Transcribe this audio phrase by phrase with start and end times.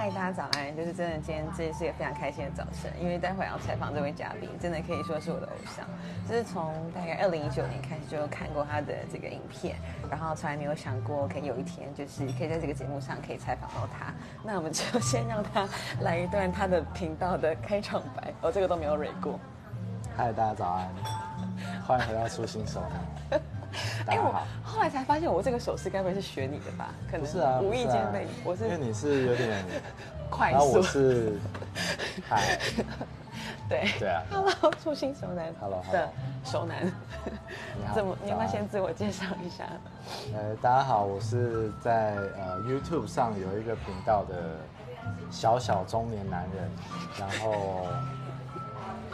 [0.00, 0.74] 嗨，大家早安！
[0.74, 5.84] 就是真的，今天这是一个非常开心的早晨，因为待会要采访这位嘉宾，真的可以说是我的偶像。
[6.26, 9.76] 就是从大概二零一九年开始就看过他的这个影片，
[10.10, 14.10] 然后从来没有想过可以有一天就是可以在这个节目上可以采访到他。
[14.42, 15.68] 那我们就 先让他
[16.00, 19.38] 来一段他的频道的开场白，我这个都没有蕊过。
[20.16, 20.88] 嗨，大家早安，
[21.86, 22.80] 欢迎回到初心手
[24.10, 24.18] 男。
[24.18, 26.90] 哎，我后来才发现，我这个手势该不会是学你的吧？
[27.10, 29.64] 可能是啊，无意间被我是因为你是有点
[30.30, 31.38] 快速，然后我是
[32.28, 32.58] 嗨，
[33.68, 36.08] 对对啊，Hello，初心熟男，Hello 的
[36.44, 36.92] 熟男，
[37.94, 38.16] 怎么？
[38.22, 39.64] 你要不要先自我介绍一下？
[40.34, 44.56] 呃，大家好，我是在呃 YouTube 上有一个频道的
[45.30, 46.70] 小小中年男人，
[47.18, 47.86] 然后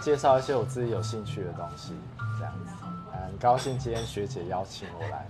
[0.00, 1.94] 介绍一些我自己有兴趣的东西。
[3.36, 5.26] 很高兴今天学姐邀请我来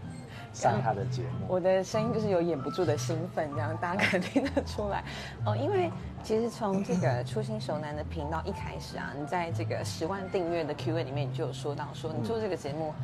[0.53, 1.47] 上她的节目。
[1.49, 5.03] 我的声音就是有掩不住的兴奋，这样大家可以听得出来
[5.45, 5.57] 哦。
[5.57, 5.91] 因为
[6.23, 12.95] 其实从这个初心熟男的频道一开始啊，你在这个十万订阅的 Q&A 里面，你就有说到说你做这个节目。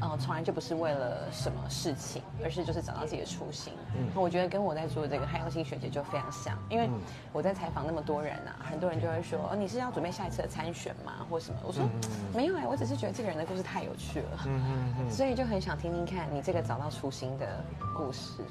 [0.00, 3.72] 呃，从来就不是为了什么事情，而是就是找到自己的初心。
[3.96, 6.88] 嗯，我觉得跟我在做这个汉耀星学姐就非常像，因为
[7.32, 11.58] 我在采访那么多人啊，很多人就会说，哦，你是要准备下一次的参选吗，或什么？
[11.66, 11.82] 我说
[12.34, 17.46] 没有哎，我只是觉得这个人的故事太有趣了，嗯嗯嗯， 所以就很想听听看你这个找到初心的
[17.96, 18.42] 故事，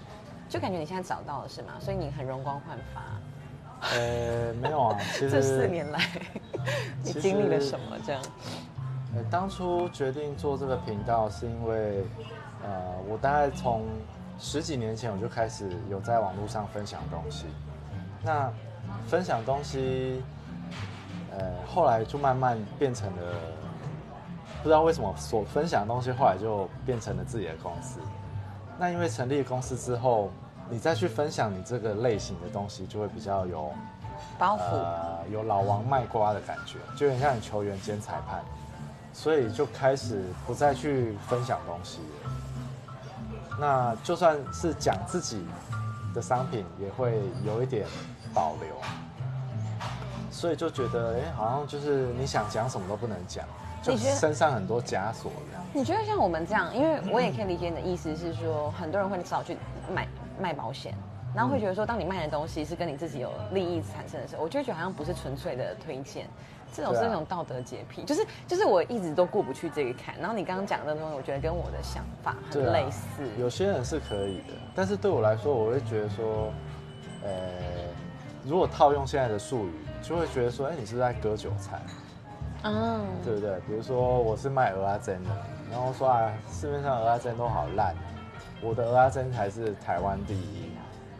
[0.49, 1.73] 就感觉你现在找到了是吗？
[1.79, 3.01] 所以你很容光焕发。
[3.93, 6.01] 呃，没有啊， 其实这四年来
[7.03, 8.21] 你经历了什么这样？
[9.29, 12.03] 当初决定做这个频道，是因为，
[12.63, 13.83] 呃，我大概从
[14.37, 17.45] 十几年前我就开始有在网络上分享东西。
[18.23, 18.51] 那
[19.07, 20.21] 分享东西，
[21.31, 23.33] 呃，后来就慢慢变成了，
[24.61, 27.99] 不知道为什么所分享的东西后来就变成了自己的公司。
[28.77, 30.29] 那因为成立公司之后，
[30.69, 33.71] 你再去分享你这个类型的东西，就会比较有
[34.37, 38.43] 包袱，呃，有老王卖瓜的感觉，就有点像你球员兼裁判。
[39.15, 42.31] 所以就开始不再去分享东西了。
[43.57, 45.41] 那就算是讲自己
[46.13, 47.87] 的商品，也会有一点
[48.33, 48.75] 保留。
[50.29, 53.45] 所以就觉得，哎，好像就是你想讲什么都不能讲，
[53.81, 55.63] 就身上很多枷锁一样。
[55.73, 59.57] 你觉得像我们这样，因为我也可以理解你的意思是说，很多人会少去
[59.89, 60.05] 买
[60.37, 60.93] 卖保险，
[61.33, 66.27] 然后会觉得说，当你卖的东西是跟你自己有利益产生的时候，我就觉得好像不是纯粹的推荐。
[66.75, 70.13] 这种是一种道德洁癖，就是就是我一直都过不去这个坎。
[70.19, 73.23] 然后你刚刚讲的东西，我觉得跟我的想法很类似。
[73.39, 76.51] 有些人是可以的，但是对我来说，我会觉得说，
[77.23, 77.29] 呃，
[78.43, 79.71] 如果套用现在的术语，
[80.01, 81.79] 就会觉得说，哎，你是在割韭菜，
[82.63, 83.57] 嗯，对不对？
[83.65, 85.29] 比如说我是卖鹅阿珍的，
[85.71, 87.95] 然后说啊，市面上鹅阿珍都好烂，
[88.61, 90.69] 我的鹅阿珍才是台湾第一。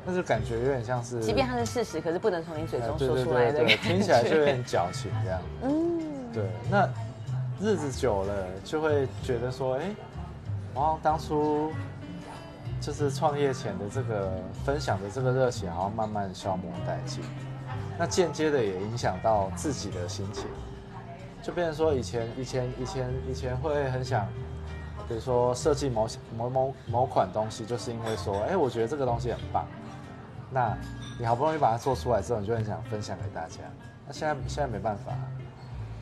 [0.06, 5.42] 那就感觉有点像是，即便它是事实，可是不能从你嘴中说出来的听起来就有点矫情这样。
[5.64, 6.44] 嗯，对。
[6.70, 6.88] 那
[7.60, 9.96] 日子久了，就会觉得说，哎，
[10.76, 11.72] 好像当初
[12.80, 14.32] 就是创业前的这个
[14.64, 17.24] 分享的这个热情，好像慢慢消磨殆尽。
[17.98, 20.44] 那间接的也影响到自己的心情，
[21.42, 24.28] 就变成说，以前以前以前以前会很想，
[25.08, 26.08] 比如说设计某
[26.38, 29.66] 某某某款东西，就是因为说，哎，我觉得这个东西很棒。
[30.56, 30.74] 那
[31.20, 33.60] 你好不容易把它做出来之后，你就很想分享给大家。
[34.08, 35.12] 那现在现在没办法，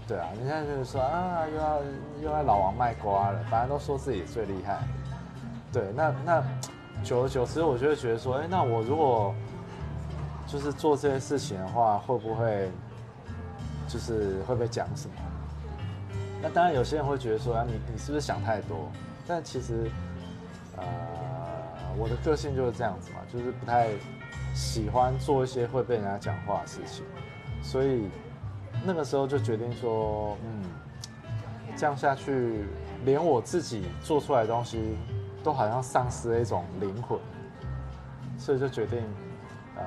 [0.07, 1.81] 对啊，你现在就是说啊，又要
[2.21, 4.77] 又要老王卖瓜了，反正都说自己最厉害。
[5.71, 6.43] 对，那那
[7.03, 9.33] 久而久之，我就会觉得说，哎，那我如果
[10.45, 12.69] 就是做这些事情的话，会不会
[13.87, 15.15] 就是会被讲什么？
[16.43, 18.91] 那当然，有些人会觉得说，啊，你你是不是想太多？
[19.25, 19.89] 但其实，
[20.77, 20.83] 呃，
[21.97, 23.89] 我的个性就是这样子嘛，就是不太。
[24.53, 27.03] 喜欢做一些会被人家讲话的事情，
[27.61, 28.09] 所以
[28.85, 30.63] 那个时候就决定说，嗯，
[31.75, 32.65] 这样下去，
[33.03, 34.95] 连我自己做出来的东西
[35.43, 37.19] 都好像丧失了一种灵魂，
[38.37, 39.01] 所以就决定，
[39.75, 39.83] 呃，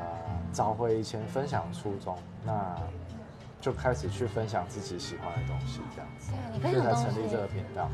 [0.52, 2.76] 找回以前分享初衷，那
[3.60, 7.88] 就开始去分享自己喜欢的东西，这样子，所以才成立这个频道。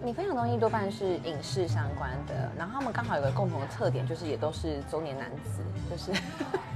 [0.00, 5.60] 你分享东西多半是影视相关的，然后他们刚好有个共同的特点，就是也都是中年男子，
[5.90, 6.12] 就是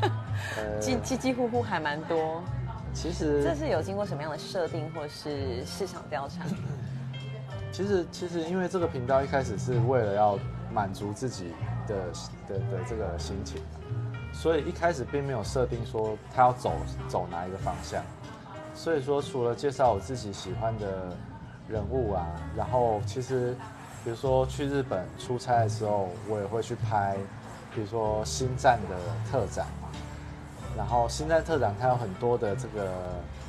[0.81, 2.43] 几几几乎乎还蛮多。
[2.93, 6.45] 其实这是有经过什么样的设定或是市场调查？
[7.73, 10.39] 其实其实因为这个频道一开始是为了要
[10.73, 11.53] 满足自己
[11.87, 11.97] 的
[12.49, 13.63] 的的这个心情，
[14.33, 16.73] 所以一开始并没有设定说他要走
[17.09, 18.03] 走哪一个方向。
[18.75, 21.17] 所以说除了介绍我自己喜欢的。
[21.69, 22.27] 人物啊，
[22.57, 23.55] 然后其实，
[24.05, 27.17] 比如说去日本出差的时候，我也会去拍，
[27.75, 28.97] 比如说星战的
[29.31, 29.89] 特展嘛。
[30.75, 32.91] 然后新站特展它有很多的这个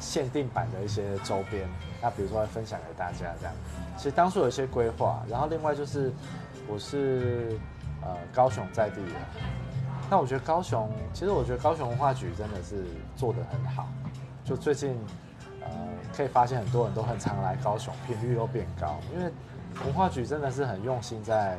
[0.02, 1.66] 限定版的一些周边，
[2.02, 3.54] 那比如说分享给大家这样。
[3.96, 6.12] 其实当初有一些规划，然后另外就是
[6.68, 7.58] 我是
[8.02, 9.20] 呃高雄在地的，
[10.10, 12.84] 那我觉得高雄，其实我觉得高雄文化局真的是
[13.16, 13.88] 做得很好，
[14.44, 14.98] 就最近
[15.66, 15.72] 呃
[16.16, 19.32] 可以发现很多人都很常来高雄，频率都变高，因为
[19.86, 21.58] 文化局真的是很用心在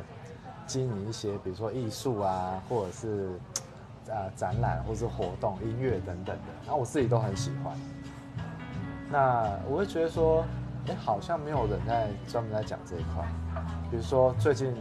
[0.65, 3.29] 经营一些，比如说艺术啊，或者是。
[4.07, 7.75] 呃，展览或是活动、音乐等等的，那我自己都很喜欢。
[9.09, 10.45] 那我会觉得说，
[10.87, 13.27] 哎，好像没有人在专门在讲这一块。
[13.89, 14.75] 比如说最近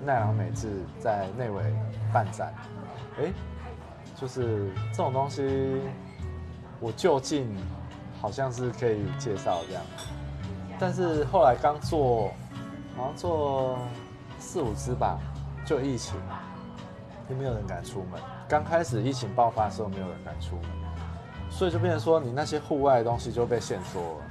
[0.00, 0.68] 奈良美智
[1.00, 1.60] 在内围
[2.12, 2.54] 办展，
[3.18, 3.32] 哎，
[4.14, 5.80] 就是这种东西，
[6.78, 7.52] 我就近
[8.20, 9.82] 好像是可以介绍这样。
[10.78, 12.28] 但是后来刚做，
[12.96, 13.78] 好像做
[14.38, 15.18] 四五支吧，
[15.66, 16.14] 就疫情，
[17.28, 18.20] 就没有人敢出门。
[18.48, 20.64] 刚开始疫情爆发的时候，没有人敢出门，
[21.50, 24.24] 所以就变成说，你那些户外的东西就被限缩了，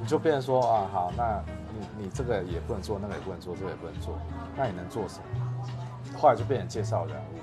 [0.00, 1.40] 你就变成说啊，好，那
[1.72, 4.18] 你你这个也不能做，那个也不能做，这个也不能做，
[4.56, 6.18] 那你能做什么？
[6.18, 7.38] 后来就变成介绍人物。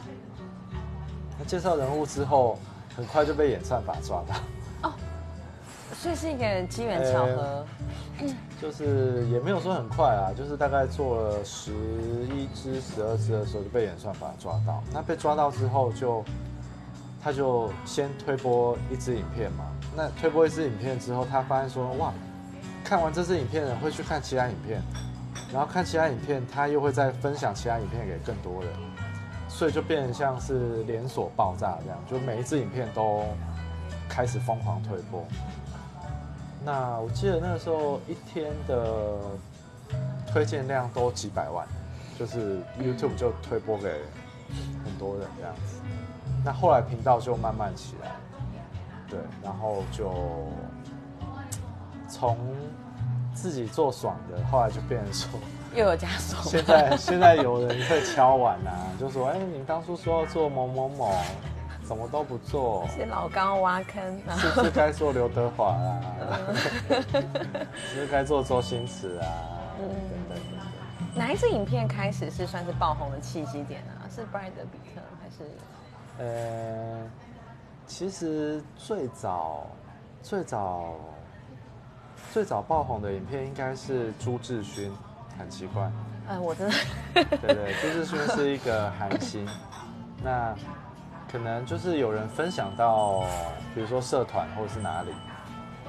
[1.39, 2.59] 那介绍人物之后，
[2.95, 4.35] 很快就被演算法抓到。
[6.01, 7.65] 哦，所以是一个机缘巧合。
[8.61, 14.83] 就是也没有说很快啊，就是大概做了十一支、十二支的时候就被演算法抓到。
[14.93, 16.23] 那被抓到之后，就
[17.23, 19.65] 他就先推播一支影片嘛。
[19.95, 22.13] 那推播一支影片之后，他发现说哇，
[22.83, 24.79] 看完这支影片的人会去看其他影片，
[25.51, 28.71] 然后看其他影片，他又会再分享其他影片给更多人，
[29.49, 33.23] 所以就变成像是连锁爆炸这样，就每一支影片都
[34.07, 35.25] 开始疯狂推播。
[36.63, 39.17] 那我记得那个时候一天的
[40.31, 41.65] 推荐量都几百万，
[42.19, 43.89] 就是 YouTube 就推播给
[44.85, 45.81] 很多人这样子。
[46.45, 48.11] 那后来频道就慢慢起来，
[49.09, 50.11] 对，然后就
[52.07, 52.37] 从
[53.33, 55.39] 自己做爽的，后来就变成说
[55.75, 56.43] 又有加爽。
[56.43, 61.11] 现在现在有人会敲碗啊， 就说：“哎，你当初说要做某某某。”
[61.91, 64.01] 什么都不做，是老高挖坑，
[64.37, 65.99] 是不是该做刘德华啊？
[66.55, 69.27] 是 不是该做周星驰啊？
[69.77, 69.89] 嗯，
[70.29, 71.19] 对对对。
[71.19, 74.07] 哪一支影片开始是算是爆红的契机点啊？
[74.09, 75.51] 是布莱德比特还是？
[76.17, 77.01] 呃，
[77.85, 79.67] 其实最早
[80.23, 80.95] 最早
[82.31, 84.89] 最早爆红的影片应该是朱志勋，
[85.37, 85.91] 很奇怪。
[86.29, 86.75] 嗯，我真的。
[87.13, 89.45] 对对，朱志勋是一个韩星，
[90.23, 90.55] 那。
[91.31, 93.23] 可能就是有人分享到，
[93.73, 95.11] 比如说社团或者是哪里，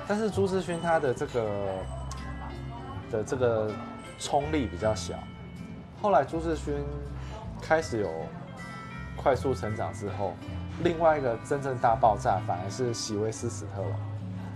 [0.06, 1.68] 但是朱志勋他的这个
[3.10, 3.68] 的这个
[4.20, 5.14] 冲力比较小。
[6.00, 6.74] 后来朱志勋
[7.60, 8.08] 开始有
[9.16, 10.34] 快速成长之后，
[10.84, 13.92] 另外一个真正大爆炸反而是喜威斯史特龙，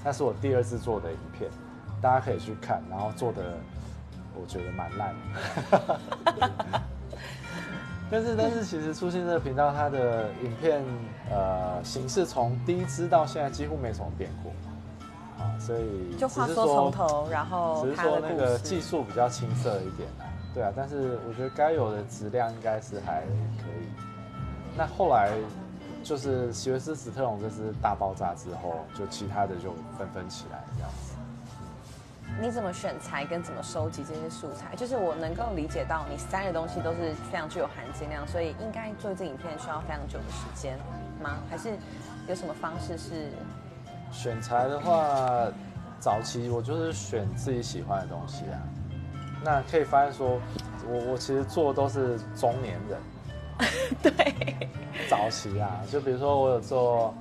[0.05, 1.50] 那是我第二次做的影片，
[2.00, 3.59] 大家可以去看，然后做的
[4.41, 5.15] 我觉得蛮烂。
[8.11, 10.81] 但是，但是，其实出现这个频道，它的影片
[11.29, 14.53] 呃形式从第一支到现在几乎没什么变过，
[15.43, 23.88] 啊，所以就话说从头，然后只是说那个技术比较青涩一点啦，对啊，但是我觉得该有的质量应该是还可以。
[24.76, 25.32] 那后来
[26.05, 31.15] 就是席维斯·史特龙这支大爆炸之后，就其他的就纷纷起来这样子。
[32.38, 34.76] 你怎么选材跟怎么收集这些素材？
[34.76, 40.78] 就是我能够理解到你塞的东西都是非常具有含金量，所以应该做这影片需要非常久的时间
[41.23, 41.38] 吗？
[41.49, 41.76] 还是
[42.28, 43.31] 有什么方式是？
[44.12, 45.50] 选材的话，
[45.99, 48.61] 早期我就是选自己喜欢的东西啊。
[49.43, 50.38] 那可以发现说，
[50.87, 53.00] 我我其实做的都是中年人。
[54.02, 54.69] 对。
[55.09, 57.14] 早期啊，就比如说我有做。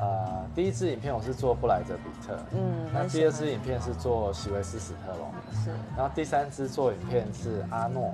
[0.00, 5.30] 呃，第一支影片我是做布莱泽比特，嗯，那第二支影片是做席维斯史特龙，
[5.62, 8.10] 是，然后第三支做影片是阿诺，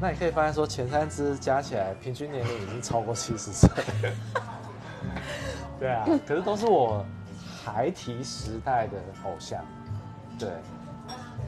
[0.00, 3.70] 那你可以发现说前三支加起来平均年龄已经超过七十岁，
[5.78, 7.04] 对啊，可是都是我
[7.64, 9.64] 孩提时代的偶像，
[10.36, 10.48] 对，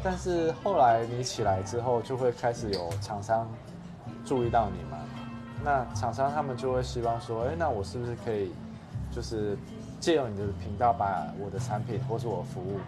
[0.00, 3.50] 但是后来你起来之后就会开始有厂商
[4.24, 4.98] 注意到你嘛，
[5.64, 8.52] 那厂商他们就会希望说，哎，那我是不是可以？
[9.14, 9.56] 就是
[10.00, 12.80] 借用你的频道，把我的产品或是我服务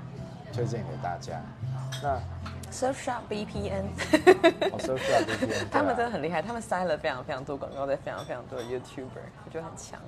[0.52, 1.40] 推荐给大家。
[2.02, 2.18] 那
[2.72, 3.84] Surfshark VPN，
[4.72, 10.00] 哦，Surfshark VPN， 他们真的很厉害，他们塞了非常非常多广告在非常非常多的 YouTuber，我觉得很强。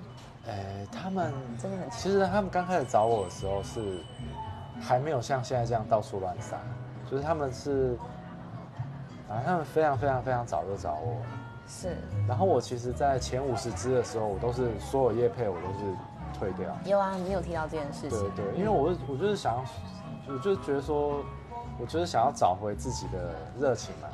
[0.48, 1.32] 哎，他们
[1.62, 1.98] 真的很强。
[1.98, 4.00] 其实他们刚开始找我的时候是
[4.80, 6.56] 还没有像现在这样到处乱撒，
[7.08, 7.96] 就是他们是
[9.28, 11.22] 啊，他们非常非常非常早就找我，
[11.68, 11.96] 是。
[12.28, 16.76] 然后我其实，在前五十支的时候，我都是所有业配我都是退掉。
[16.84, 18.18] 有啊，你有提到这件事情。
[18.34, 19.64] 对对，因为我我就是想，
[20.28, 21.24] 我就觉得说，
[21.78, 24.08] 我就是想要找回自己的热情嘛，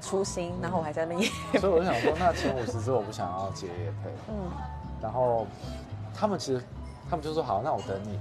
[0.00, 0.52] 初心。
[0.62, 4.10] 然后我还在那边，所以我就想说，那前五十支我不想要接业配。
[4.28, 4.50] 嗯。
[5.02, 5.46] 然后
[6.14, 6.62] 他们其实，
[7.10, 8.18] 他们就说好，那我等你。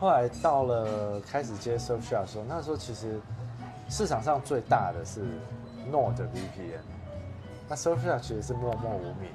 [0.00, 3.18] 后来到了开始接 Surfshark 的时候，那时候其实
[3.88, 5.22] 市场上最大的是
[5.90, 6.82] Nord VPN，
[7.68, 9.30] 那 Surfshark 其实是默默无名。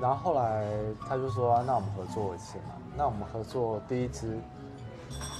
[0.00, 0.64] 然后后来
[1.08, 2.74] 他就说，那我们合作一次嘛。
[2.96, 4.38] 那我们合作第一支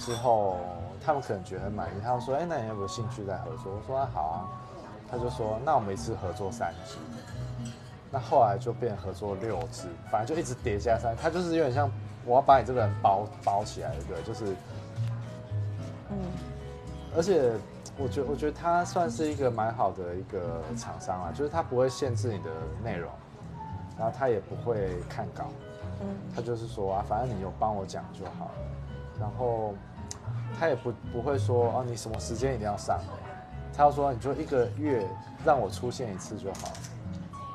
[0.00, 0.58] 之后，
[1.04, 3.72] 他们可能觉得很满意，他们说，哎，那你有没有兴趣再合作？
[3.72, 4.48] 我说好啊。
[5.10, 6.96] 他就说，那我们一次合作三支。
[8.10, 11.90] 那后来就变合作六支，反正就一直叠加三，他就是有点像。
[12.28, 14.20] 我要把你这个人包包起来，对不对？
[14.24, 14.46] 就是，
[16.10, 16.18] 嗯，
[17.16, 17.52] 而且
[17.98, 22.50] 我觉我觉得他算是一个蛮好的一个厂商啊，就是他不会限制你的
[22.84, 23.10] 内容，
[23.98, 25.46] 然后他也不会看稿，
[26.00, 28.50] 嗯，他就是说啊，反正你有帮我讲就好了，
[29.18, 29.74] 然后
[30.58, 33.00] 他也不不会说哦，你什么时间一定要上，
[33.74, 35.06] 他要说你就一个月
[35.44, 36.68] 让我出现一次就好，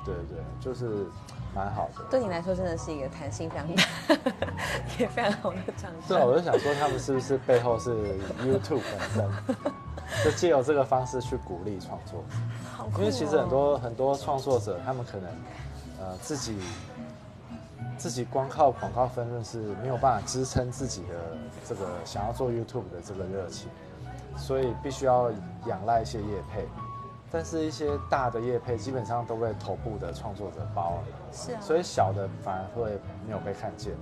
[0.06, 1.06] 对对，就是。
[1.54, 3.84] 蛮好的，对你来说真的是一个弹性非常大，
[4.98, 6.08] 也非常好的厂商。
[6.08, 7.92] 对，我就想说他们是不是背后是
[8.44, 9.30] YouTube 本身，
[10.24, 12.24] 就借由这个方式去鼓励创作。
[12.74, 15.30] 好因为其实很多很多创作者，他们可能
[16.00, 16.58] 呃自己
[17.98, 23.70] 自己光靠广告分润是没有办法支撑自己的这个想要做 YouTube 的这个热情，
[24.38, 25.30] 所以必须要
[25.68, 26.66] 仰赖一些业配。
[27.34, 33.94] 但是，一些大的业配基本上都被头部的创作者包了，是啊，所以小的反而会没有被看见。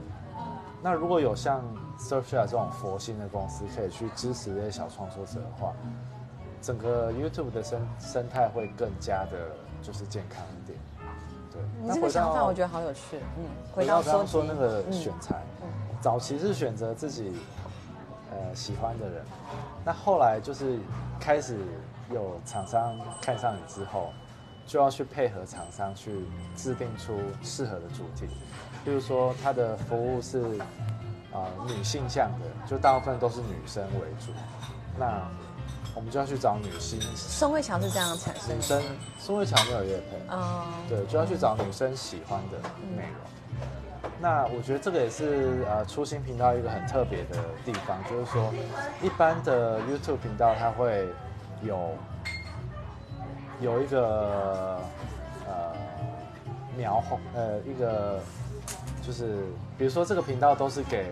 [0.81, 1.61] 那如果有像
[1.99, 5.73] Surfshark 这种佛心的公司可以去支持这些小创作者的话，
[6.59, 9.37] 整个 YouTube 的生生态会更加的，
[9.83, 10.79] 就是健康一点。
[11.53, 13.19] 对，你这个想法我觉得好有趣。
[13.37, 13.45] 嗯，
[13.75, 15.43] 回到刚刚说那个选材，
[16.01, 17.33] 早期是选择自己
[18.31, 19.23] 呃喜欢的人，
[19.85, 20.79] 那后来就是
[21.19, 21.59] 开始。
[22.11, 24.11] 有厂商看上你之后，
[24.65, 26.25] 就要去配合厂商去
[26.55, 28.27] 制定出适合的主题。
[28.85, 30.39] 比如说，他的服务是
[31.33, 34.31] 啊女性向的，就大部分都是女生为主。
[34.97, 35.27] 那
[35.95, 36.99] 我们就要去找女星。
[37.15, 38.55] 宋慧乔是这样产生。
[38.55, 38.83] 女生，
[39.17, 40.35] 宋慧乔没有乐配。
[40.35, 40.65] 哦。
[40.87, 42.57] 对，就要去找女生喜欢的
[42.95, 44.11] 内容。
[44.21, 48.53] 那我觉得这个也是呃初心频道一个很特别的地方，就是说
[49.01, 51.07] 一般的 YouTube 频道它会。
[51.61, 51.93] 有
[53.59, 54.79] 有一个
[55.47, 55.73] 呃
[56.77, 58.19] 描红呃一个
[59.01, 59.45] 就是
[59.77, 61.11] 比如说这个频道都是给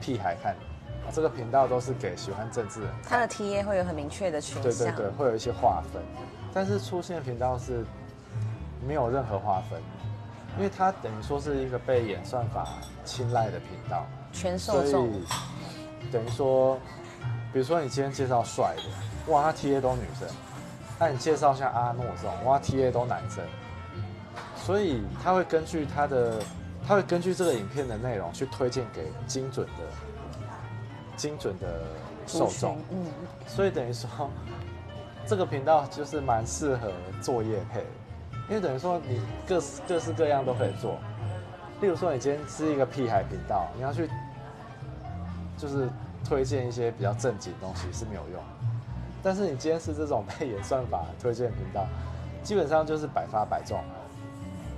[0.00, 2.90] 屁孩看的，这个频道都是给喜欢政治人。
[3.02, 6.02] 他的 T A 会有很明确的群对对对，会有一些划分。
[6.52, 7.84] 但是出现频道是
[8.86, 9.80] 没有任何划分，
[10.56, 12.66] 因为它等于说是一个被演算法
[13.04, 15.10] 青睐的频道，全受众。
[16.10, 16.78] 等于说，
[17.58, 19.32] 比如说你今天介绍帅的。
[19.32, 20.28] 哇，他 T A 都女生，
[20.96, 23.44] 那你介绍像阿诺这种，哇 T A 都男生，
[24.54, 26.40] 所以他会根据他的，
[26.86, 29.72] 他会根据这个影片的内容去推荐给精准的、
[31.16, 31.66] 精准的
[32.28, 32.78] 受众。
[32.92, 33.06] 嗯，
[33.48, 34.30] 所以等于说，
[35.26, 37.84] 这个频道就是蛮适合做业配，
[38.48, 40.96] 因为等于说你各各式各样都可以做。
[41.80, 44.08] 例如说，你今天是一个屁孩频道，你要去
[45.56, 45.88] 就是
[46.24, 48.42] 推荐一些比较正经的东西是没有用。
[49.22, 51.86] 但是你今天是这种配演算法推荐频道，
[52.42, 53.78] 基本上就是百发百中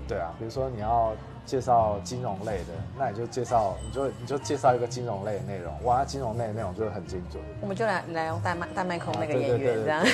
[0.08, 1.12] 对啊，比如说你要
[1.46, 7.42] 介绍金融类的，那你就介绍，你就你就介绍一个金融类的内容，哇，金融类的内容就是很精准。
[7.60, 10.04] 我们就来来用大麦大麦空那个演员这样。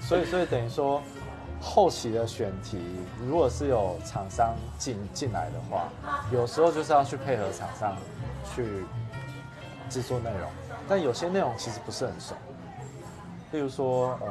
[0.00, 1.02] 所以所以等于说，
[1.60, 2.78] 后期的选题，
[3.26, 5.88] 如果是有厂商进进来的话，
[6.32, 7.96] 有时候就是要去配合厂商
[8.54, 8.84] 去
[9.90, 10.48] 制作内容，
[10.88, 12.34] 但有些内容其实不是很熟。
[13.50, 14.28] 例如说，呃，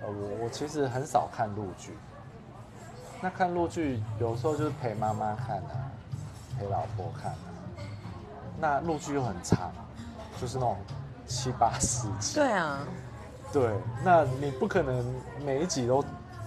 [0.00, 1.96] 呃，我我其实很少看陆剧。
[3.20, 5.88] 那看陆剧有时候就是陪妈妈看啊，
[6.58, 7.38] 陪老婆看啊。
[8.60, 9.72] 那陆剧又很长，
[10.40, 10.76] 就是那种
[11.24, 12.34] 七八十集。
[12.34, 12.80] 对啊。
[13.52, 13.70] 对，
[14.04, 16.04] 那你不可能每一集都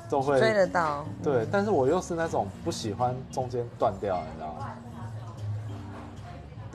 [0.09, 1.05] 都会追得到。
[1.23, 4.75] 对，但是我又是那种不喜欢中间断掉，你知道吗？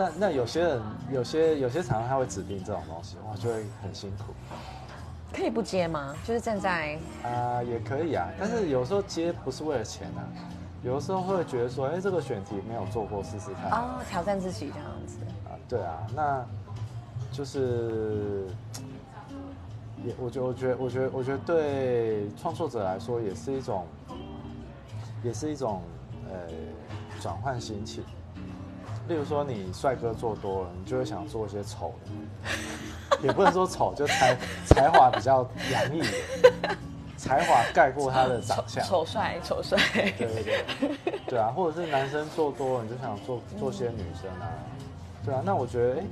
[0.01, 4.33] 那那有些人有些有些厂商他会指定这种东西，哇，就会很辛苦。
[5.31, 6.15] 可以不接吗？
[6.25, 10.25] 就是站在啊，也可以啊，但是有时候接不是为了钱啊，
[10.83, 13.71] 有的时候会觉得说，哎，这个选题没有做过，试试看。
[13.73, 15.19] 哦，挑战自己这样子。
[15.45, 16.47] 啊，对啊，那
[17.31, 18.47] 就是
[20.03, 23.87] 也我觉得我觉得我觉得我觉得对创作者来说也是一种，
[25.23, 25.83] 也是一种
[26.31, 26.39] 呃
[27.21, 28.03] 转换心情。
[29.11, 36.01] 例如说你帅哥做多了，你就会想做一些丑的， 也不能说丑，就才 才华比较洋溢
[36.41, 36.77] 的，
[37.17, 38.85] 才华盖过他的长相。
[38.85, 39.77] 丑帅丑帅。
[39.93, 44.47] 对对对，对啊，或者是男生做多了，你就想做做些女生啊，
[45.25, 46.05] 对啊，那我觉得哎，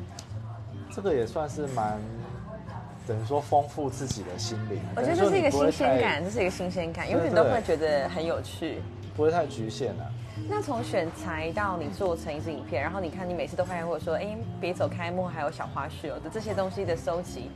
[0.91, 1.97] 这个也算是蛮。
[3.07, 8.83] 等于说丰富自己的心灵，我觉得这是一个新鲜感，这是一个新鲜感，永远都会觉得很有趣，
[9.17, 10.13] 不会太局限了。
[10.47, 17.51] 那从选材到你做成一支影片，然后你看你每次都发现，或者说哎别走开幕还有小花絮哦的这些东西的收集，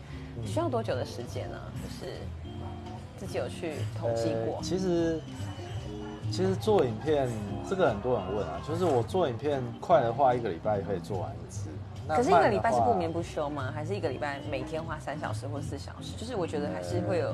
[0.44, 1.58] 需要多久的时间呢？
[1.82, 2.14] 就是
[3.18, 4.58] 自己有去统计过。
[4.62, 5.20] 其实
[6.30, 7.28] 其实做影片
[7.68, 11.68] 这个很多人问啊，就是我做影片快的话，一个礼拜可以做完一次。
[12.08, 13.70] 可是一个礼拜是不眠不休吗？
[13.72, 16.12] 还是一个礼拜每天花三小时或四小时？
[16.16, 17.32] 就是我觉得还是会有，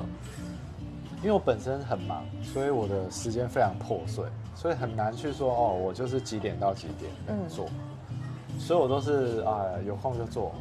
[1.21, 7.11] 因为我本身很忙，所以我的时间非常破碎，所以很难去说哦，我就是几点到几点
[7.49, 7.67] 做，
[8.57, 10.53] 所以我都是啊有空就做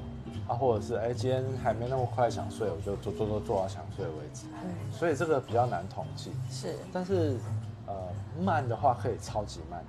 [0.49, 4.47] 啊，或者是哎今天还没那么快想睡，我就做做做做到想睡为止。
[4.65, 6.33] 嗯，所以这个比较难统计。
[6.51, 7.39] 是，但是
[7.87, 7.95] 呃
[8.41, 9.85] 慢的话可以超级慢，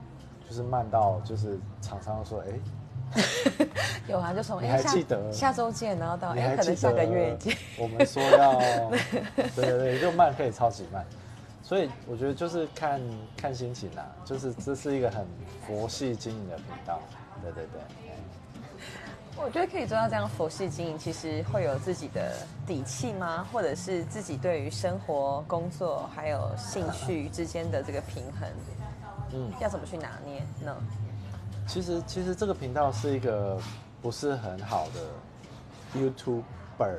[0.47, 2.53] 就是慢到就是厂商说哎。
[4.07, 7.55] 有啊，就从你还记得下周见，然后到哎，可能下个月见。
[7.77, 8.59] 我们说要，
[9.55, 11.05] 对对对，就慢可以超级慢，
[11.63, 13.01] 所以我觉得就是看
[13.37, 15.25] 看心情啦，就是这是一个很
[15.65, 16.99] 佛系经营的频道，
[17.43, 17.81] 对对对。
[19.41, 22.35] 我觉得可以做到这样佛系经营，其实会有自己的
[22.67, 23.47] 底气吗？
[23.53, 28.49] 或者是自己对于生活、工作还有兴趣之间的这个平衡，
[29.31, 30.75] 嗯，要怎么去拿捏呢？
[31.69, 33.55] 其实，其实这个频道是一个
[34.01, 36.97] 不是很好的 YouTuber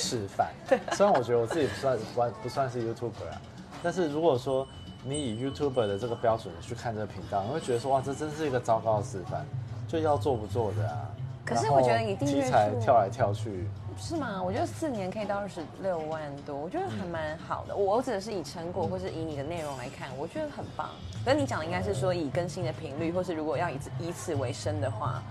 [0.00, 0.48] 示范。
[0.66, 3.38] 对，虽然我觉得我自己不算不不算是 YouTuber 啊，
[3.82, 4.66] 但是如果说
[5.04, 9.44] 你以 YouTuber 的这个标准去看这个频道，你会觉得说哇，这真是一个糟糕的示范，
[9.86, 11.06] 就要做不做的啊。
[11.44, 13.68] 可是我觉得你题材跳来跳去。
[13.98, 14.42] 是吗？
[14.42, 17.76] 我觉得四年可以到二十六万多，我觉得还蛮好的。
[17.76, 20.88] 我指的是以成果或是以你的内容来看，我觉得很棒。
[21.24, 25.22] 可你讲的应该是说以更新的频率，或是如果要以以此为生的话，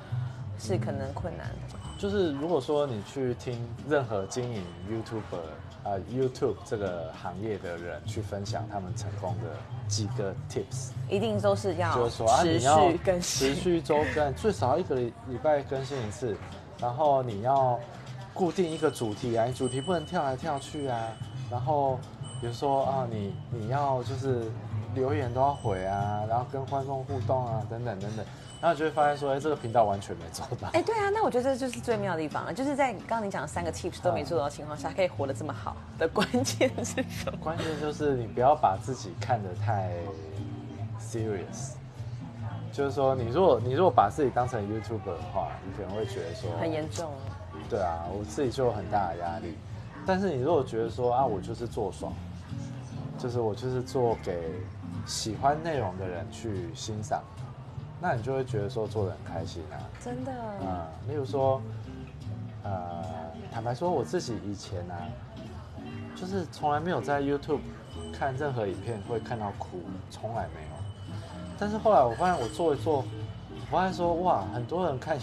[0.58, 1.78] 是可能困难的。
[1.98, 5.38] 就是如果说你去听任何经营 YouTube
[5.84, 9.56] 啊 YouTube 这个行业的人去分享他们成功的
[9.88, 16.36] 几个 Tips，一定都是要就是说啊你要持续周更，最少一个礼拜更新一次，
[16.80, 17.80] 然后你要。
[18.32, 20.98] 固定一个主题啊，你主题不能跳来跳去啊。
[21.52, 22.00] 然后
[22.40, 24.50] 比如说啊，你你要就是
[24.94, 28.26] 留言都要回啊，然后跟观众互动啊，等等等等。
[28.62, 30.68] 然后就会发现说，哎，这个频道完全没做到。
[30.74, 37.38] 哎，对啊，那我觉得这就是最妙的地方了，就是在刚刚你讲的三个 tips 都没做到的情况下，可以活得这么好的关键是什么？
[37.42, 39.94] 关键就是你不要把自己看得太
[41.00, 41.76] serious。
[42.74, 47.10] 就是说，你如果你如果把自己当成 YouTuber 的话，你可能会觉得说很严重。
[47.70, 49.58] 对啊，我自己就有很大的压力。
[50.06, 52.14] 但是你如果觉得说啊，我就是做爽，
[53.18, 54.52] 就是我就是做给
[55.06, 57.22] 喜欢内容的人去欣赏，
[58.02, 59.78] 那你就会觉得说做的很开心啊。
[60.00, 60.32] 真的。
[60.62, 61.62] 嗯，例如说，
[62.64, 63.04] 呃，
[63.52, 64.96] 坦白说，我自己以前呢，
[66.16, 67.62] 就是从来没有在 YouTube
[68.14, 71.16] 看任何影片会看到哭，从来没有。
[71.58, 73.04] 但是后来我发现我做一做，
[73.50, 75.18] 我发现说哇，很多人看。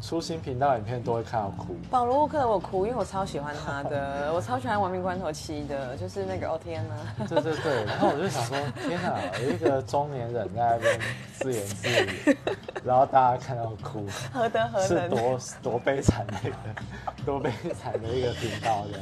[0.00, 1.76] 出新频道影片都会看到哭。
[1.90, 7.26] 保罗沃克我哭，因为我超喜欢他的， 我超喜欢《亡命关头七》的，就是那个哦天哪！
[7.26, 8.56] 对对对， 然后我就想说，
[8.86, 11.00] 天哪，有一个中年人在那边
[11.34, 12.36] 自言自语，
[12.84, 14.88] 然后大家看到哭，何德何能？
[14.88, 16.56] 是多多悲惨的一个，
[17.26, 19.00] 多悲惨的一个频道的。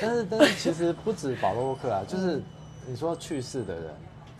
[0.00, 2.40] 但是但是其实不止保罗沃克啊，就是
[2.86, 3.94] 你说去世的人，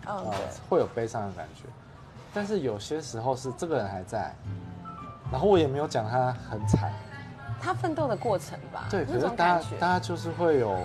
[0.04, 0.22] 啊，
[0.68, 1.64] 会有悲伤的感觉，
[2.32, 4.32] 但是有些时候是这个人还在。
[5.32, 6.92] 然后我也没有讲他很惨，
[7.60, 8.86] 他奋斗的过程吧。
[8.88, 10.78] 对，可是大家大家就是会有，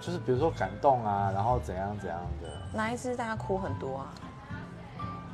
[0.00, 2.48] 就是比如说感动啊，然后怎样怎样的。
[2.76, 4.06] 哪一次大家哭很多啊？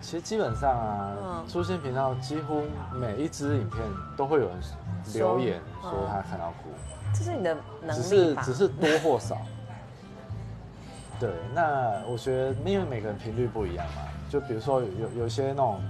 [0.00, 3.80] 其实基本上啊，嗯出现频道几乎每一支影片
[4.16, 4.56] 都会有人
[5.14, 6.70] 留言说他看到哭。
[7.12, 9.36] 这是你的能力只是只是多或少。
[11.18, 15.80] 对，那我觉得因为每个人频率不一样嘛，就比如说有有有些那种。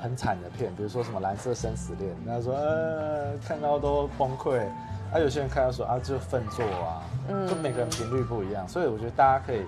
[0.00, 4.60] 很惨的片，比如说什么《蓝色生死恋》，那说呃看到都崩溃，
[5.12, 7.02] 啊有些人看到说啊就奋作啊，
[7.48, 9.62] 就每个人频率不一样，所以我觉得大家可以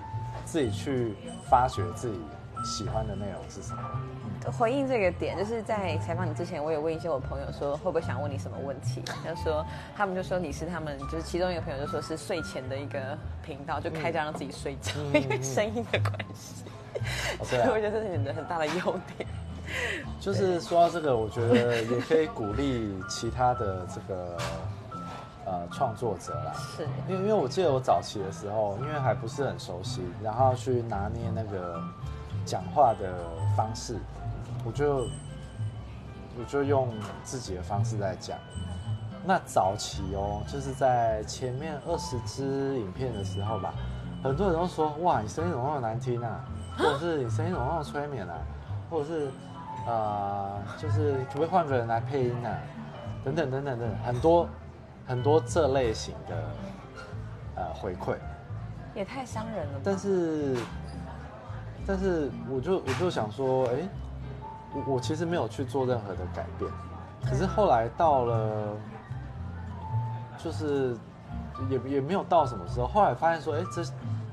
[0.45, 1.15] 自己去
[1.49, 2.19] 发掘自己
[2.63, 3.81] 喜欢的内容是什么。
[4.57, 9.63] 回应这个点，就是在采访你之前，我也问一些我朋友说会不会想问你什么问题，他说
[9.95, 16.65] 他们就说你是他们就是其中一个朋友就说是睡前的一个频道，就开这样让自己睡觉，因为声音的关系，
[17.43, 18.73] 所以我觉得这是你的很大的优
[19.15, 19.29] 点。
[20.19, 24.37] 就是说到这个，我觉得也可以鼓励其他的这个
[25.45, 26.83] 呃创作者啦，是。
[27.07, 31.81] 因为因为我记得我早期的时候，因为还不是很熟悉，然后去拿捏那个
[32.45, 33.13] 讲话的
[33.57, 33.97] 方式，
[34.65, 35.07] 我就
[36.37, 36.89] 我就用
[37.23, 38.37] 自己的方式在讲。
[39.23, 43.73] 那早期哦，就是在前面二十支影片的时候吧，
[44.23, 46.43] 很多人都说哇，你声音怎么那么难听啊，
[46.75, 48.33] 或者是你声音怎么那么催眠啊，
[48.89, 49.29] 或者是
[49.87, 52.57] 呃，就是可不可以换个人来配音啊，
[53.23, 54.47] 等等等等等，很多
[55.07, 56.35] 很多这类型的
[57.55, 58.15] 呃回馈。
[58.93, 59.81] 也太伤人了吧。
[59.83, 60.57] 但是，
[61.87, 63.73] 但是我就我就想说，哎、
[64.73, 66.69] 我我其实没有去做任何的改变，
[67.23, 68.75] 可是后来到了，
[70.37, 70.95] 就是
[71.69, 73.83] 也也没有到什么时候，后来发现说，哎、这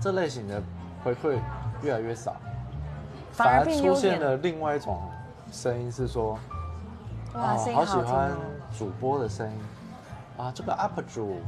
[0.00, 0.60] 这类型的
[1.04, 1.38] 回馈
[1.82, 2.34] 越来越少，
[3.30, 5.00] 反而而出现了另外一种
[5.50, 6.38] 声音是说，
[7.34, 8.36] 哇，好喜欢哦。
[8.76, 9.58] 主播的声音
[10.36, 11.40] 啊，这个 UP 主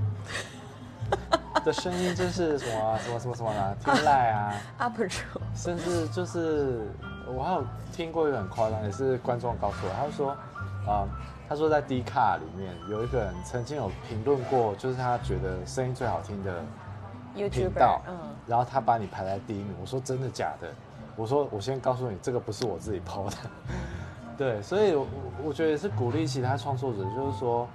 [1.64, 6.88] 的声音真是什么啊 什么什么什么啊，天籁啊， UP 主，甚至就是
[7.26, 10.36] 我还有听过一个很夸张，也是观众告诉我，他就说
[10.86, 11.06] 啊、
[11.46, 16.54] 他说在 D 卡里面有一个人曾经有评论过，就是他觉得声音最好听的
[17.34, 19.74] 频 YouTuber，道，嗯然后他把你排在第一名。
[19.80, 20.68] 我说真的假的？
[21.20, 23.36] 我说我先告诉你，这个不是我自己抛的。
[24.38, 27.68] 对，所以我我我觉得也是鼓励其他创作者，就是说，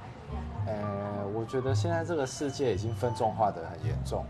[0.66, 4.26] 呃，我觉得现在这个世界已经分众化的很严重。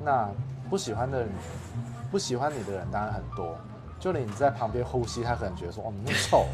[0.00, 0.28] 那
[0.68, 1.28] 不喜欢的人，
[2.10, 3.56] 不喜欢你的人当然很多，
[4.00, 6.46] 就连你在旁边呼吸，他可能觉得说，哦，你那么臭。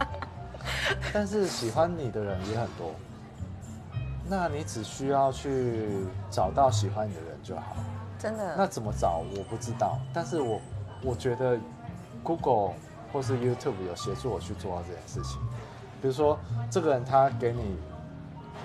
[1.14, 2.92] 但是喜欢你的人也很多，
[4.28, 7.74] 那你只需要去找到喜欢你的人就好。
[8.18, 8.54] 真的。
[8.54, 10.60] 那怎么找我不知道，但是我
[11.02, 11.58] 我觉得
[12.22, 12.74] Google
[13.12, 15.40] 或是 YouTube 有协助我去做到这件事情。
[16.02, 16.38] 比如说，
[16.70, 17.76] 这个人他给你，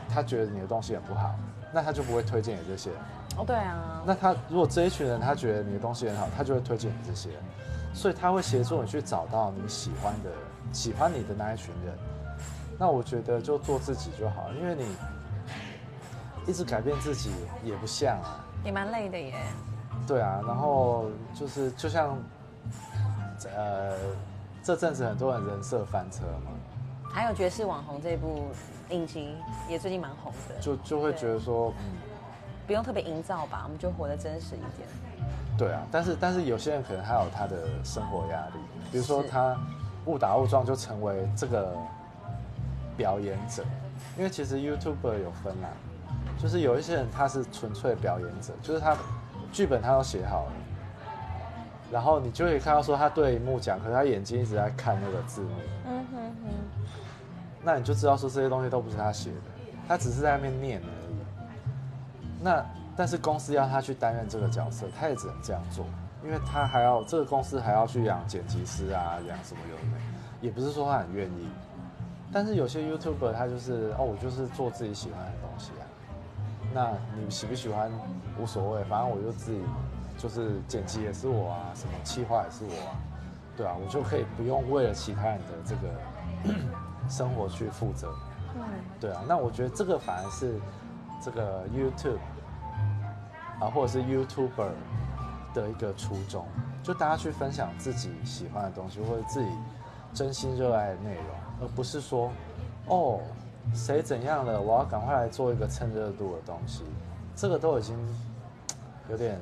[0.07, 1.35] 他觉得你的东西很不好，
[1.73, 2.89] 那他就不会推荐你这些。
[3.37, 7.29] 哦，对啊，那他如果这一群人他觉得你的东西很好，他就会推荐你这些，
[7.93, 10.29] 所以他会协助你去找到你喜欢的、
[10.71, 11.93] 喜欢你的那一群人。
[12.77, 14.85] 那我觉得就做自己就好，因为你
[16.47, 17.31] 一直改变自己
[17.63, 18.45] 也不像啊。
[18.63, 19.33] 也蛮累的耶。
[20.07, 22.17] 对啊，然后就是就像，
[23.55, 23.97] 呃，
[24.63, 26.51] 这阵子很多人人设翻车嘛，
[27.09, 28.45] 还有《绝世网红》这部
[28.89, 29.35] 影集
[29.67, 31.85] 也最近蛮红的，就就会觉得说，嗯，
[32.67, 34.87] 不用特别营造吧，我们就活得真实一点。
[35.57, 38.59] 对啊，但是但是有些人可能还有他的生活压力，
[38.91, 39.57] 比如说他
[40.05, 41.73] 误打误撞就成为这个
[42.95, 43.63] 表演者，
[44.17, 45.69] 因为其实 YouTuber 有分啦，
[46.37, 48.95] 就是有一些人他是纯粹表演者，就是他
[49.55, 50.51] 剧本他都写好了，
[51.89, 55.49] 然后你就可以看到说他对幕讲，可是他眼睛一直在看那个字幕，
[55.87, 56.81] 嗯哼哼，
[57.63, 59.37] 那你就知道说这些东西都不是他写的，
[59.87, 61.15] 他只是在那边念而已。
[62.43, 62.65] 那
[62.97, 65.85] 但是公司要他去担任这个角色，他也只能这样做，
[66.21, 69.97] 因为他还要这个公司还要去养剪辑师啊，养什么有的没，
[70.41, 71.47] 也不是说他很愿意。
[72.33, 75.84] 但是有些 YouTuber 他就是哦，我就是做自己喜欢的东西啊。
[76.75, 77.89] 那你喜不喜欢
[78.37, 79.61] 无所谓，反正我就自己
[80.17, 82.99] 就是剪辑也是我啊，什么企划也是我啊，
[83.55, 86.59] 对啊，我就可以不用为了其他人的这个
[87.07, 88.13] 生活去负责。
[88.55, 88.61] 嗯，
[88.99, 90.59] 对啊，那我觉得这个反而是
[91.23, 92.19] 这个 YouTube
[93.61, 94.71] 啊，或者是 YouTuber
[95.53, 96.45] 的一个初衷，
[96.83, 99.49] 就大家去分享自己喜欢的东西，或者自己
[100.13, 101.25] 真心热爱的内容，
[101.61, 102.29] 而不是说
[102.87, 103.21] 哦
[103.73, 106.83] 谁怎样了，我要赶快来做一个蹭热度的东西，
[107.35, 107.97] 这个都已经
[109.09, 109.39] 有点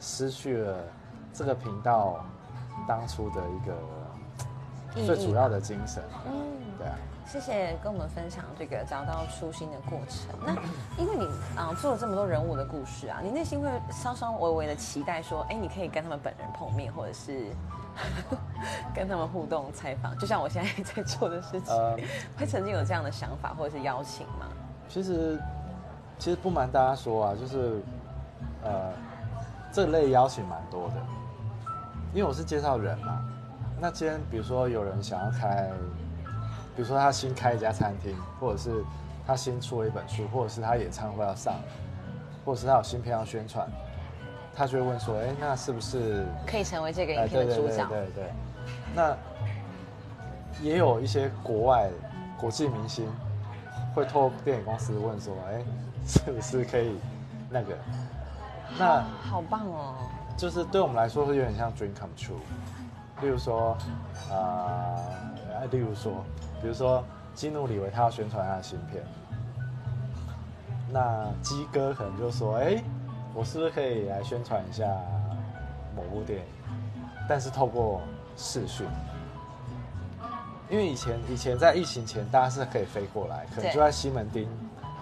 [0.00, 0.78] 失去了
[1.32, 2.24] 这个频道
[2.88, 6.02] 当初的一个最主要的精神。
[6.26, 6.32] 嗯，
[6.78, 6.94] 对啊。
[7.28, 10.38] 谢谢跟我们分享这个找到初心的过程。
[10.46, 10.52] 那
[10.96, 11.26] 因为你
[11.58, 17.50] 啊、做了这么多人物的故事啊，你内心会稍稍微微的期待说，哎，你可以跟他们本人碰面，或者是
[18.94, 21.96] 跟他们互动采访，就像我现在在做的事情，呃
[22.38, 24.46] 会曾经有这样的想法或者是邀请吗？
[24.88, 25.38] 其实，
[26.18, 27.80] 其实不瞒大家说啊，就是，
[28.62, 28.92] 呃，
[29.72, 30.94] 这类邀请蛮多的，
[32.12, 33.24] 因为我是介绍人嘛。
[33.78, 35.70] 那今天比如说有人想要开，
[36.74, 38.82] 比如说他新开一家餐厅，或者是
[39.26, 41.54] 他新出了一本书，或者是他演唱会要上，
[42.44, 43.68] 或者是他有新片要宣传，
[44.56, 47.86] 他就会问说，哎，那是不是可以成为这个影哎，片对对对的主角？
[47.88, 48.32] 对对。
[48.94, 49.14] 那
[50.62, 51.90] 也有一些国外
[52.38, 53.06] 国际明星
[53.94, 55.62] 会托电影公司问说，哎，
[56.06, 56.96] 是不是可以
[57.50, 57.76] 那个？
[58.78, 59.94] 那好棒哦！
[60.36, 62.34] 就是对我们来说是有点像 dream come true。
[63.22, 63.76] 例如说，
[64.30, 64.98] 呃，
[65.70, 66.12] 例如说，
[66.60, 67.02] 比如说
[67.34, 69.02] 基努里维他要宣传他的新片，
[70.90, 72.82] 那基哥可能就说，哎，
[73.36, 74.86] 我是不是可以来宣传一下
[75.94, 76.44] 某部电影？
[77.28, 78.00] 但是透过
[78.34, 78.86] 视讯，
[80.70, 84.48] 因为以前以前在疫情前，大家是可以飞过来，可能就在西门町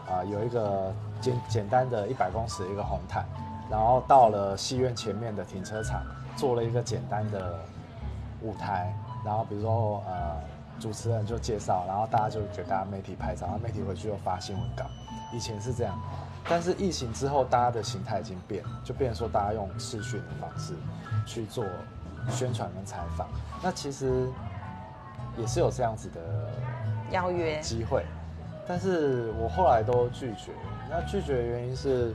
[0.08, 3.24] 啊有一个简简单的一百公尺的一个红毯，
[3.70, 6.02] 然后到了戏院前面的停车场，
[6.36, 7.60] 做了一个简单的
[8.42, 8.92] 舞台，
[9.24, 10.40] 然后比如说呃
[10.80, 14.84] 主持人就介绍，然后大家就给大家媒体拍照，然后媒体回去又发新闻稿，
[15.32, 15.96] 以前是这样，
[16.48, 20.74] 但是疫情之后，大家的形态已经变，就变成说大家用视讯的方式
[21.26, 21.64] 去做。
[22.30, 23.28] 宣传跟采访，
[23.62, 24.26] 那其实
[25.36, 26.50] 也是有这样子的
[27.10, 28.02] 邀约机会，
[28.66, 30.50] 但是我后来都拒绝。
[30.88, 32.14] 那拒绝的原因是，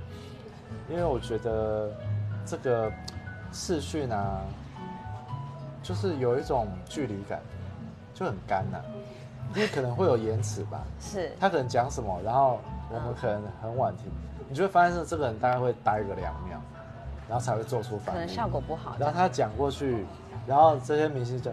[0.89, 1.91] 因为我觉得
[2.43, 2.91] 这个
[3.53, 4.41] 视讯啊，
[5.83, 7.39] 就是有一种距离感，
[8.15, 8.79] 就很干呐，
[9.55, 10.83] 因为可能会有延迟吧。
[10.99, 11.31] 是。
[11.39, 12.59] 他可能讲什么，然后
[12.89, 14.05] 我们可能很晚听，
[14.47, 16.59] 你就会发现是这个人大概会待个两秒。
[17.27, 18.95] 然后才会做出反应，可能效果不好。
[18.97, 20.03] 然后他讲过去，
[20.47, 21.51] 然后这些明星就，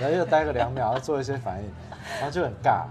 [0.00, 1.68] 然后又待个两秒， 要做一些反应，
[2.20, 2.84] 然后就很尬。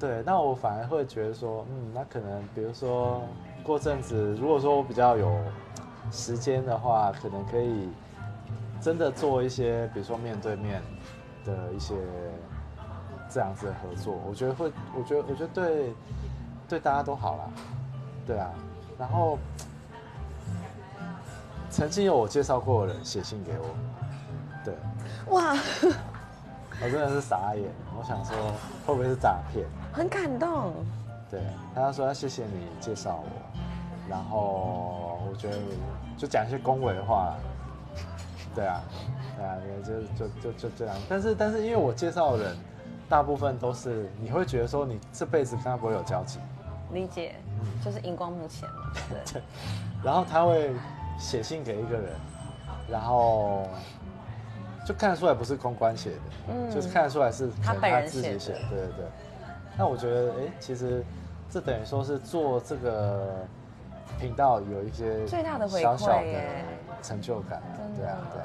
[0.00, 3.22] 对，那我反而会觉得说，嗯，那可能比如说
[3.62, 5.38] 过阵子，如果说我比较有
[6.10, 7.88] 时间的话，可能可以
[8.80, 10.82] 真的做一些，比如说面对面
[11.44, 11.94] 的一些
[13.30, 15.94] 这样子的合作，我觉得会，我觉得我觉得对
[16.68, 17.50] 对大家都好啦。
[18.26, 18.50] 对啊，
[18.98, 19.38] 然后。
[21.70, 23.66] 曾经有我介绍过的人写信给我，
[24.64, 24.74] 对，
[25.28, 25.54] 哇，
[26.82, 28.34] 我真的是傻眼，我想说
[28.86, 29.66] 会不会是诈骗？
[29.92, 30.72] 很感动。
[31.30, 31.42] 对，
[31.74, 33.60] 他说要谢谢你介绍我，
[34.08, 35.58] 然后我觉得
[36.16, 37.36] 就讲一些恭维的话，
[38.54, 38.80] 对啊，
[39.36, 40.96] 对啊，就就就就这样。
[41.06, 42.56] 但是但是因为我介绍的人
[43.08, 46.38] 大部分都是你会觉得说你这辈子跟他不会有交集，
[46.92, 47.34] 理解，
[47.84, 48.92] 就是荧光幕前嘛，
[49.32, 49.42] 对，
[50.04, 50.72] 然后他会。
[51.20, 52.12] 写信给一个人，
[52.88, 53.66] 然后
[54.86, 56.16] 就看得出来不是公关写的，
[56.50, 59.04] 嗯，就是看得出来是他本人写的，对对对。
[59.76, 61.04] 那我觉得，哎，其实
[61.50, 63.44] 这等于说是做这个
[64.20, 66.40] 频道有一些最大的小小的
[67.02, 67.60] 成就感，
[67.96, 68.42] 对啊，对。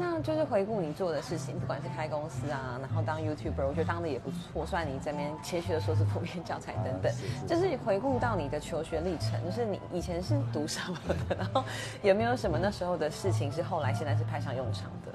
[0.00, 4.64] 那就是回顾你做的事情，不管是开公司啊，然后当 YouTuber，我觉得当的也不错。
[4.64, 7.12] 算你这边谦虚的说是普遍教材等等，
[7.46, 10.96] 就是回顾到你的求学历程，就是你以前是读什么
[11.28, 11.64] 的， 然后
[12.02, 15.12] 有没有什么那时候的事情是后来现在是派上用场的？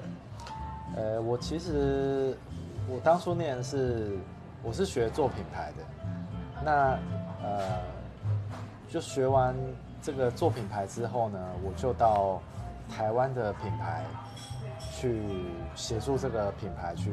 [0.96, 2.36] 呃，我其实
[2.88, 4.18] 我当初念是
[4.62, 5.84] 我是学做品牌的，
[6.64, 6.98] 那
[7.42, 7.80] 呃
[8.88, 9.54] 就学完
[10.02, 12.40] 这个做品牌之后呢，我就到
[12.88, 14.04] 台湾的品牌。
[15.04, 15.20] 去
[15.74, 17.10] 协助这个品牌去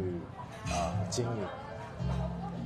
[0.67, 0.73] 呃
[1.09, 1.47] 经营。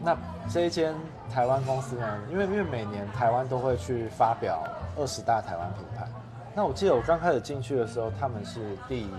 [0.03, 0.15] 那
[0.47, 0.93] 这一间
[1.31, 2.19] 台湾公司呢？
[2.29, 4.63] 因为因为每年台湾都会去发表
[4.95, 6.07] 二十大台湾品牌。
[6.53, 9.09] 那我记得我刚开始进去的时候，他们是第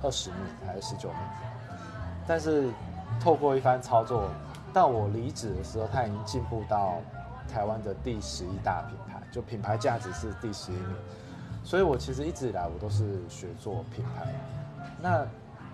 [0.00, 1.18] 二十名还是十九名？
[2.24, 2.68] 但是
[3.20, 4.28] 透过一番操作，
[4.72, 6.94] 到我离职的时候，他已经进步到
[7.52, 10.94] 台湾的第十一大品牌，就品牌价值是第十一名。
[11.64, 14.32] 所以我其实一直以来我都是学做品牌。
[15.00, 15.24] 那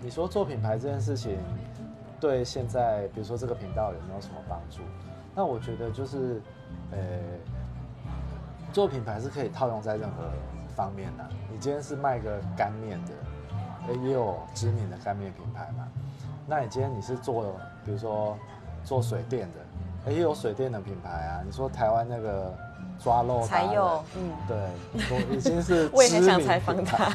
[0.00, 1.38] 你说做品牌这件事情，
[2.20, 4.80] 对现在比如说这个频道有没有什么帮助？
[5.34, 6.40] 那我觉得就是，
[6.90, 6.98] 呃，
[8.72, 10.30] 做品牌是可以套用在任何
[10.76, 11.24] 方面的。
[11.50, 15.88] 你今天是卖个干面的，也有知名的干面品牌嘛？
[16.46, 18.36] 那你今天你是做，比如说
[18.84, 19.48] 做水电
[20.04, 21.42] 的，也有水电的品牌啊。
[21.44, 22.54] 你说台湾那个。
[23.04, 27.08] 抓漏才有，嗯，对，已经是 我也很想采访他，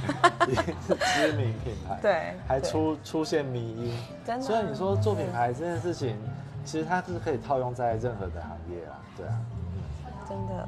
[0.47, 4.45] 已经是知名品牌，对，还出出现迷音，真的。
[4.45, 6.15] 所以你说做品牌这件事情，
[6.63, 9.34] 其实它是可以套用在任何的行业啊，对啊，
[10.30, 10.67] 真的，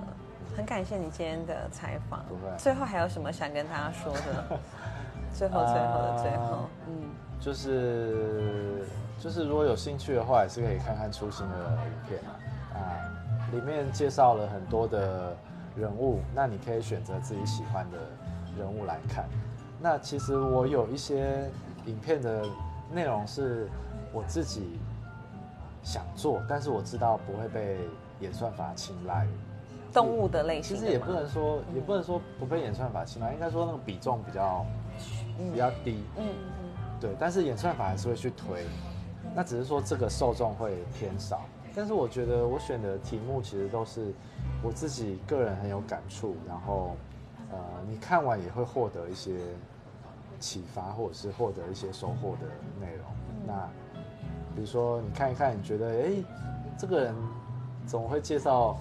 [0.57, 2.25] 很感谢你今天的采访。
[2.27, 2.51] 不会。
[2.57, 4.59] 最后还有什么想跟大家说的？
[5.37, 6.93] 最后，最后的最后，嗯，
[7.39, 8.87] 就是
[9.19, 11.55] 就是如果有兴趣的话，也是可以看看初心的
[11.85, 12.33] 影片啊，
[12.73, 12.81] 啊。
[13.51, 15.35] 里面介绍了很多的
[15.75, 17.97] 人物，那你可以选择自己喜欢的
[18.57, 19.25] 人物来看。
[19.79, 21.49] 那其实我有一些
[21.85, 22.45] 影片的
[22.91, 23.67] 内容是
[24.13, 24.79] 我自己
[25.83, 27.77] 想做，但是我知道不会被
[28.19, 29.27] 演算法青睐。
[29.93, 34.65] 动物的类型，其实也不能说，也不能说不被演算法青睐，应该说那个比重比较
[35.51, 36.03] 比较低。
[36.17, 36.69] 嗯嗯。
[36.99, 38.65] 对，但是演算法还是会去推，
[39.35, 41.41] 那只是说这个受众会偏少。
[41.73, 44.13] 但是我觉得我选的题目其实都是
[44.61, 46.95] 我自己个人很有感触，然后
[47.51, 47.57] 呃，
[47.89, 49.37] 你看完也会获得一些
[50.39, 52.47] 启发，或者是获得一些收获的
[52.79, 53.05] 内容。
[53.47, 53.53] 那
[54.55, 56.11] 比如说你看一看，你觉得哎，
[56.77, 57.15] 这个人
[57.85, 58.77] 怎么会介绍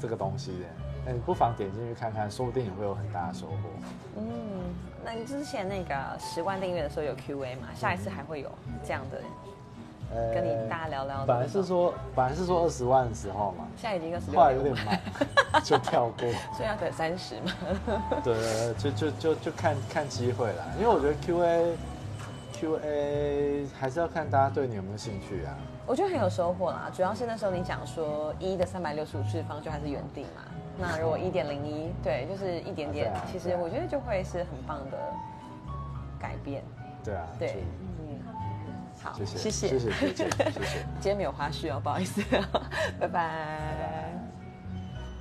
[0.00, 0.66] 这个东西的？
[1.06, 3.56] 那你不妨点进去看看，说不定也会有很大的收获。
[4.16, 4.24] 嗯，
[5.04, 7.68] 那你之前那个十万订阅的时候有 Q&A 吗？
[7.74, 8.50] 下一次还会有
[8.84, 9.22] 这样的？
[10.32, 11.24] 跟你大家聊聊。
[11.26, 15.00] 本来是说，本来是说二十万的时候嘛，现在已经二十六，后来有点慢，
[15.64, 16.28] 就跳过。
[16.54, 17.52] 所以要等三十嘛。
[18.22, 20.64] 对对对，就就就就看看机会啦。
[20.78, 21.76] 因为我觉得 Q A
[22.52, 25.56] Q A 还是要看大家对你有没有兴趣啊。
[25.86, 30.42] 我觉得很有收获啦，主要是那时候你讲说一的三百六十五次方就还是原地嘛。
[30.78, 34.98] 那如果一点零一， 对，就是一点点，其实我觉得就会是很棒的
[36.18, 36.62] 改变。
[37.04, 37.26] 对啊。
[37.38, 37.64] 对。
[39.14, 40.86] 谢谢，谢谢，谢谢，谢谢，谢谢。
[41.00, 42.22] 今天没有花絮哦，不好意思，
[43.00, 44.05] 拜拜。